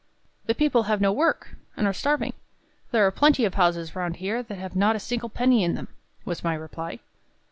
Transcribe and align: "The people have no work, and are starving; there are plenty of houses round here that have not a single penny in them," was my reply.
"The 0.47 0.55
people 0.55 0.81
have 0.89 0.99
no 0.99 1.11
work, 1.13 1.51
and 1.77 1.85
are 1.85 1.93
starving; 1.93 2.33
there 2.89 3.05
are 3.05 3.11
plenty 3.11 3.45
of 3.45 3.53
houses 3.53 3.95
round 3.95 4.15
here 4.15 4.41
that 4.41 4.57
have 4.57 4.75
not 4.75 4.95
a 4.95 4.99
single 4.99 5.29
penny 5.29 5.63
in 5.63 5.75
them," 5.75 5.89
was 6.25 6.43
my 6.43 6.55
reply. 6.55 6.97